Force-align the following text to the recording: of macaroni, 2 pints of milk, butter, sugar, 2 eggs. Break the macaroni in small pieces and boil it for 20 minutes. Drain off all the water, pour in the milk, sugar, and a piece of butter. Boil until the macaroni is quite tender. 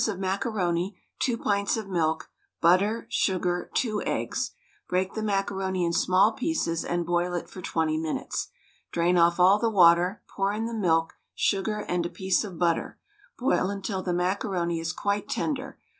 of 0.07 0.17
macaroni, 0.17 0.99
2 1.19 1.37
pints 1.37 1.77
of 1.77 1.87
milk, 1.87 2.27
butter, 2.59 3.05
sugar, 3.07 3.69
2 3.75 4.01
eggs. 4.03 4.49
Break 4.89 5.13
the 5.13 5.21
macaroni 5.21 5.85
in 5.85 5.93
small 5.93 6.31
pieces 6.31 6.83
and 6.83 7.05
boil 7.05 7.35
it 7.35 7.47
for 7.47 7.61
20 7.61 7.99
minutes. 7.99 8.47
Drain 8.91 9.15
off 9.15 9.39
all 9.39 9.59
the 9.59 9.69
water, 9.69 10.23
pour 10.27 10.53
in 10.53 10.65
the 10.65 10.73
milk, 10.73 11.13
sugar, 11.35 11.85
and 11.87 12.03
a 12.07 12.09
piece 12.09 12.43
of 12.43 12.57
butter. 12.57 12.97
Boil 13.37 13.69
until 13.69 14.01
the 14.01 14.11
macaroni 14.11 14.79
is 14.79 14.91
quite 14.91 15.29
tender. 15.29 15.77